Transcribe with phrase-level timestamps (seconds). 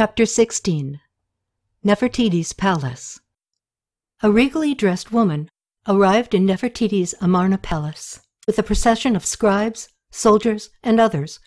[0.00, 0.98] Chapter 16
[1.84, 3.20] Nefertiti's Palace
[4.22, 5.50] A regally dressed woman
[5.86, 11.38] arrived in Nefertiti's Amarna palace with a procession of scribes, soldiers, and others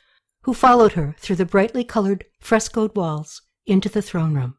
[0.44, 4.56] who followed her through the brightly colored frescoed walls into the throne room.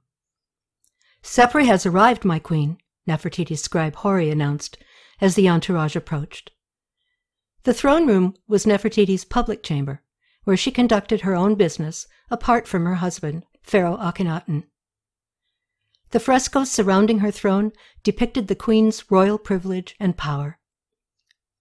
[1.22, 4.76] Cepri has arrived, my queen, Nefertiti's scribe Hori announced
[5.20, 6.50] as the entourage approached.
[7.62, 10.02] The throne room was Nefertiti's public chamber,
[10.42, 14.64] where she conducted her own business apart from her husband, Pharaoh Akhenaten.
[16.10, 17.72] The frescoes surrounding her throne
[18.04, 20.60] depicted the queen's royal privilege and power.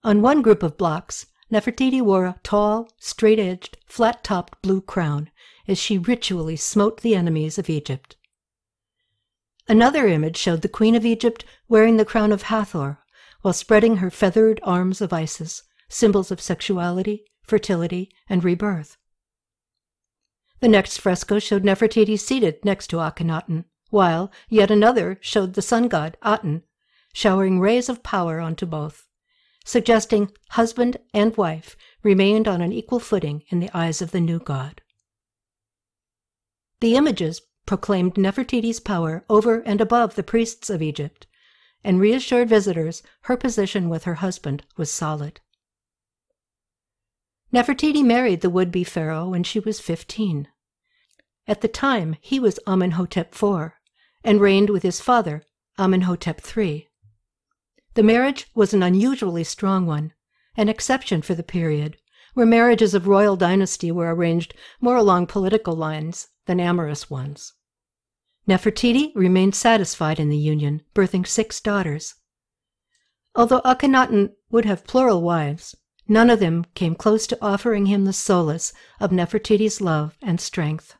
[0.03, 5.31] On one group of blocks, Nefertiti wore a tall, straight edged, flat topped blue crown
[5.67, 8.15] as she ritually smote the enemies of Egypt.
[9.67, 12.99] Another image showed the Queen of Egypt wearing the crown of Hathor
[13.41, 18.97] while spreading her feathered arms of Isis, symbols of sexuality, fertility, and rebirth.
[20.63, 25.89] The next fresco showed Nefertiti seated next to Akhenaten, while yet another showed the sun
[25.89, 26.63] god Aten
[27.11, 29.05] showering rays of power onto both,
[29.65, 34.39] suggesting husband and wife remained on an equal footing in the eyes of the new
[34.39, 34.81] god.
[36.79, 41.27] The images proclaimed Nefertiti's power over and above the priests of Egypt
[41.83, 45.41] and reassured visitors her position with her husband was solid.
[47.53, 50.47] Nefertiti married the would be pharaoh when she was 15.
[51.45, 53.73] At the time, he was Amenhotep IV
[54.23, 55.43] and reigned with his father,
[55.77, 56.89] Amenhotep III.
[57.93, 60.13] The marriage was an unusually strong one,
[60.57, 61.97] an exception for the period,
[62.33, 67.53] where marriages of royal dynasty were arranged more along political lines than amorous ones.
[68.47, 72.15] Nefertiti remained satisfied in the union, birthing six daughters.
[73.35, 75.75] Although Akhenaten would have plural wives,
[76.07, 80.95] None of them came close to offering him the solace of Nefertiti's love and strength.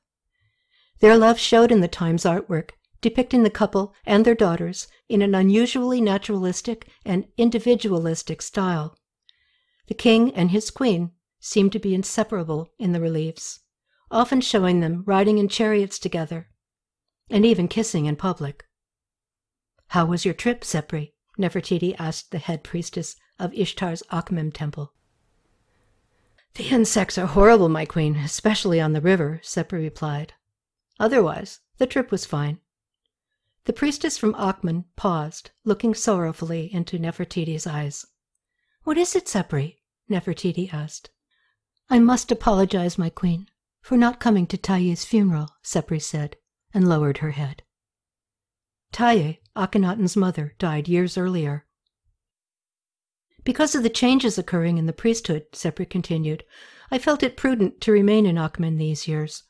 [1.00, 2.72] Their love showed in the Times artwork,
[3.02, 8.98] depicting the couple and their daughters in an unusually naturalistic and individualistic style.
[9.88, 13.60] The king and his queen seemed to be inseparable in the reliefs,
[14.10, 16.48] often showing them riding in chariots together,
[17.30, 18.64] and even kissing in public.
[19.88, 21.12] How was your trip, Cepri?
[21.38, 24.94] Nefertiti asked the head priestess of Ishtar's Akhmim temple.
[26.56, 30.34] The insects are horrible, my queen, especially on the river, Cepri replied.
[31.00, 32.60] Otherwise, the trip was fine.
[33.66, 38.06] The priestess from Akhmim paused, looking sorrowfully into Nefertiti's eyes.
[38.84, 39.78] What is it, Cepri?
[40.10, 41.10] Nefertiti asked.
[41.90, 43.48] I must apologize, my queen,
[43.82, 46.36] for not coming to Tiye's funeral, Cepri said,
[46.74, 47.64] and lowered her head.
[48.92, 51.66] Tiye, Akhenaten's mother, died years earlier.
[53.44, 56.44] Because of the changes occurring in the priesthood, Cepri continued,
[56.90, 59.44] I felt it prudent to remain in Akhmim these years.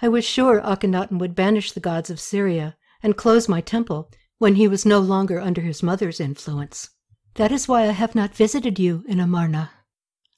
[0.00, 4.54] I was sure Akhenaten would banish the gods of Syria and close my temple when
[4.54, 6.90] he was no longer under his mother's influence.
[7.34, 9.70] That is why I have not visited you in Amarna.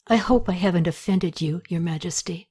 [0.06, 2.48] I hope I haven't offended you, your majesty.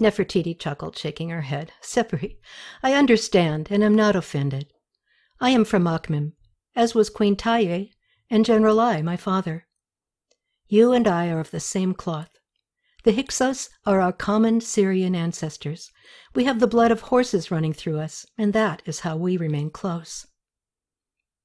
[0.00, 1.72] Nefertiti chuckled, shaking her head.
[1.82, 2.36] Cepri,
[2.82, 4.72] I understand and am not offended.
[5.40, 6.32] I am from Akhmim,
[6.74, 7.90] as was Queen Tiye
[8.30, 9.66] and General Ai, my father.
[10.68, 12.30] You and I are of the same cloth.
[13.04, 15.92] The Hyksos are our common Syrian ancestors.
[16.34, 19.70] We have the blood of horses running through us, and that is how we remain
[19.70, 20.26] close.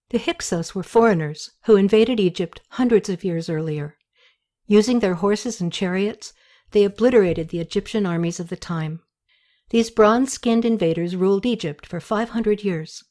[0.09, 3.97] The Hyksos were foreigners who invaded Egypt hundreds of years earlier.
[4.65, 6.33] Using their horses and chariots,
[6.71, 9.01] they obliterated the Egyptian armies of the time.
[9.69, 13.03] These bronze skinned invaders ruled Egypt for 500 years,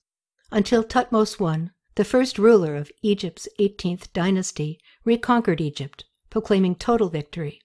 [0.51, 7.61] until Thutmose I the first ruler of Egypt's 18th dynasty reconquered Egypt, proclaiming total victory.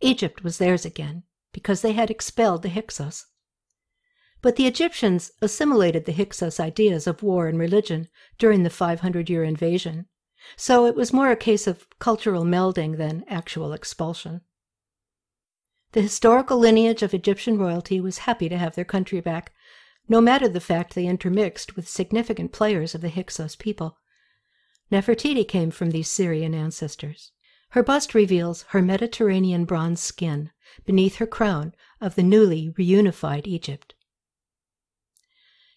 [0.00, 3.26] Egypt was theirs again because they had expelled the Hyksos.
[4.42, 8.08] But the Egyptians assimilated the Hyksos ideas of war and religion
[8.38, 10.06] during the 500 year invasion,
[10.56, 14.42] so it was more a case of cultural melding than actual expulsion.
[15.92, 19.52] The historical lineage of Egyptian royalty was happy to have their country back
[20.08, 23.98] no matter the fact they intermixed with significant players of the Hyksos people.
[24.90, 27.32] Nefertiti came from these Syrian ancestors.
[27.70, 30.50] Her bust reveals her Mediterranean bronze skin
[30.84, 33.94] beneath her crown of the newly reunified Egypt.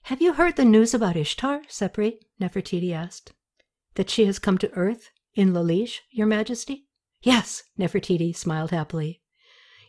[0.04, 2.20] Have you heard the news about Ishtar, Cepri?
[2.40, 3.34] Nefertiti asked.
[3.96, 6.88] That she has come to earth in Lalish, your majesty?
[7.22, 9.22] Yes, Nefertiti smiled happily.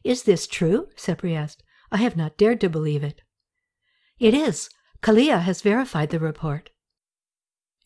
[0.02, 0.88] Is this true?
[0.96, 1.62] Cepri asked.
[1.92, 3.22] I have not dared to believe it.
[4.20, 4.69] It is.
[5.02, 6.69] Kalia has verified the report.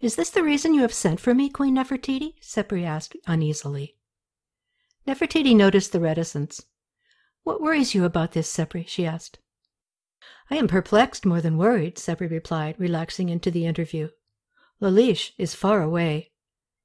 [0.00, 2.34] Is this the reason you have sent for me, Queen Nefertiti?
[2.42, 3.96] Cepri asked uneasily.
[5.06, 6.60] Nefertiti noticed the reticence.
[7.44, 8.84] What worries you about this, Cepri?
[8.88, 9.38] she asked.
[10.50, 14.08] I am perplexed more than worried, Cepri replied, relaxing into the interview.
[14.82, 16.32] Lalish is far away.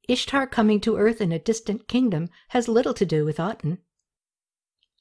[0.08, 3.80] Ishtar coming to earth in a distant kingdom has little to do with Aten.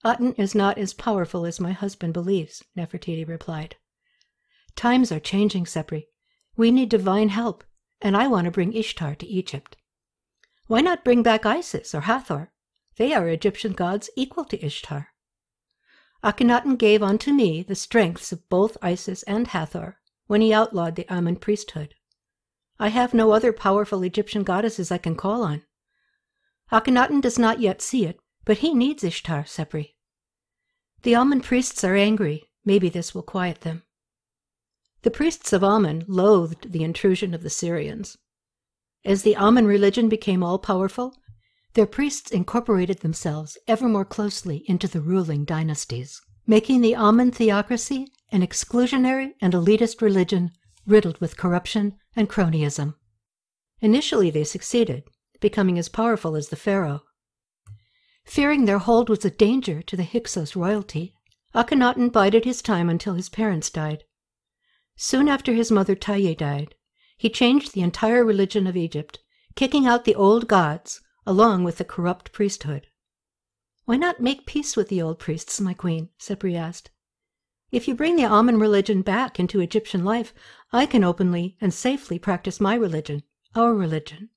[0.07, 3.77] Aten is not as powerful as my husband believes, Nefertiti replied.
[4.79, 6.07] Times are changing, Cepri.
[6.57, 7.65] We need divine help,
[8.01, 9.77] and I want to bring Ishtar to Egypt.
[10.69, 12.53] Why not bring back Isis or Hathor?
[12.97, 15.09] They are Egyptian gods equal to Ishtar.
[16.23, 19.99] Akhenaten gave unto me the strengths of both Isis and Hathor
[20.29, 21.97] when he outlawed the Amun priesthood.
[22.79, 25.65] I have no other powerful Egyptian goddesses I can call on.
[26.71, 29.97] Akhenaten does not yet see it, but he needs Ishtar, Cepri.
[31.03, 32.45] The Amun priests are angry.
[32.65, 33.83] Maybe this will quiet them.
[35.03, 38.19] The priests of Amun loathed the intrusion of the Syrians.
[39.05, 41.15] As the Amun religion became all powerful,
[41.75, 48.09] their priests incorporated themselves ever more closely into the ruling dynasties, making the Amun theocracy
[48.33, 50.51] an exclusionary and elitist religion
[50.85, 52.95] riddled with corruption and cronyism.
[53.81, 55.05] Initially, they succeeded,
[55.41, 57.03] becoming as powerful as the pharaoh.
[58.25, 61.15] Fearing their hold was a danger to the Hyksos royalty,
[61.55, 64.05] Akhenaten bided his time until his parents died.
[65.01, 66.75] Soon after his mother Tiye died,
[67.17, 69.21] he changed the entire religion of Egypt,
[69.55, 72.89] kicking out the old gods along with the corrupt priesthood.
[73.85, 76.09] Why not make peace with the old priests, my queen?
[76.19, 76.91] Cepri asked.
[77.71, 80.35] If you bring the Amun religion back into Egyptian life,
[80.73, 83.23] I can openly and safely practice my religion,
[83.55, 84.31] our religion.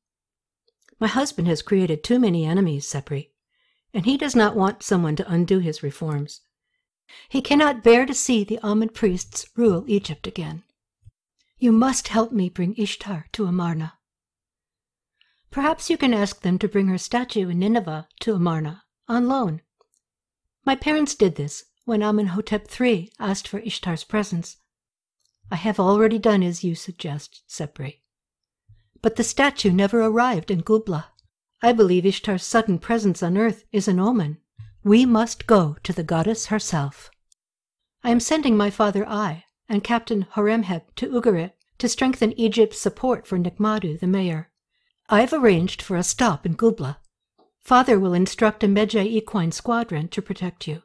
[1.00, 3.31] My husband has created too many enemies, Cepri,
[3.96, 6.42] and he does not want someone to undo his reforms.
[7.30, 10.63] He cannot bear to see the Amun priests rule Egypt again.
[11.58, 13.94] You must help me bring Ishtar to Amarna.
[15.52, 19.62] Perhaps you can ask them to bring her statue in Nineveh to Amarna on loan.
[20.66, 24.57] My parents did this when Amenhotep III asked for Ishtar's presence.
[25.52, 28.02] I have already done as you suggest, Cepri.
[29.02, 31.06] But the statue never arrived in Gubla.
[31.62, 34.41] I believe Ishtar's sudden presence on earth is an omen.
[34.83, 37.12] We must go to the goddess herself.
[38.04, 43.28] I am sending my father Ai and Captain Horemheb to Ugarit to strengthen Egypt's support
[43.28, 44.50] for Nikmadu, the mayor.
[45.07, 46.98] I've arranged for a stop in Gubla.
[47.62, 50.81] Father will instruct a Medjay equine squadron to protect you.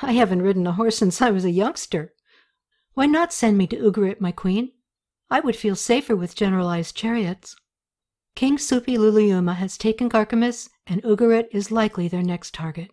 [0.00, 2.14] I haven't ridden a horse since I was a youngster.
[2.92, 4.70] Why not send me to Ugarit, my queen?
[5.30, 7.56] I would feel safer with General Ai's chariots.
[8.36, 12.90] King Suppiluliuma has taken Carchemish, and Ugarit is likely their next target.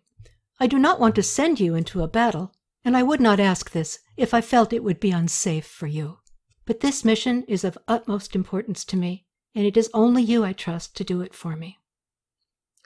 [0.59, 2.53] I do not want to send you into a battle,
[2.85, 6.19] and I would not ask this if I felt it would be unsafe for you.
[6.65, 10.53] But this mission is of utmost importance to me, and it is only you I
[10.53, 11.79] trust to do it for me.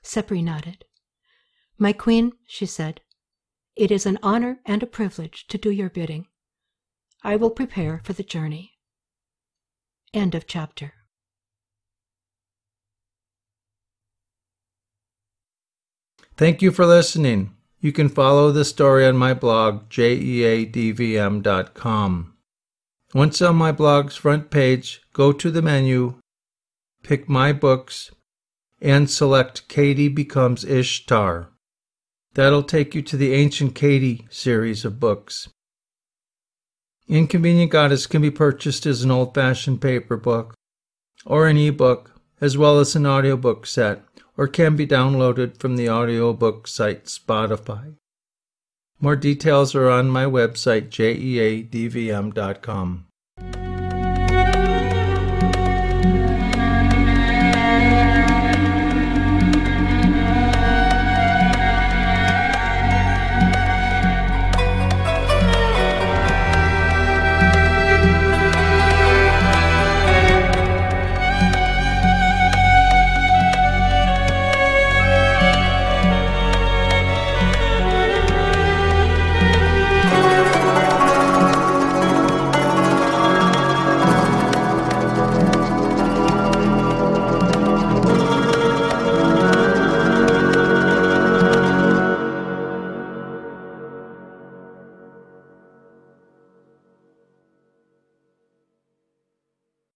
[0.04, 0.86] Cepri nodded.
[1.78, 3.02] My queen, she said,
[3.76, 6.28] it is an honor and a privilege to do your bidding.
[7.24, 8.78] I will prepare for the journey.
[10.14, 10.94] End of chapter.
[16.38, 17.56] Thank you for listening.
[17.80, 20.74] You can follow the story on my blog, jeadvm.com.
[23.14, 26.16] Once on my blog's front page, go to the menu,
[27.04, 28.12] pick My Books,
[28.82, 31.52] and select Katie Becomes Ishtar.
[32.34, 35.48] That'll take you to the Ancient Katie series of books.
[37.08, 40.54] Inconvenient Goddess can be purchased as an old fashioned paper book
[41.26, 42.12] or an ebook,
[42.42, 44.04] as well as an audiobook set,
[44.38, 47.96] or can be downloaded from the audiobook site Spotify.
[49.00, 51.68] More details are on my website, jeadvm.com.